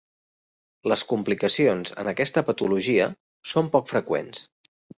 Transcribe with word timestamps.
Les 0.91 1.03
complicacions 1.11 1.93
en 2.05 2.11
aquesta 2.13 2.45
patologia 2.49 3.07
són 3.55 3.73
poc 3.77 3.95
freqüents. 3.97 4.45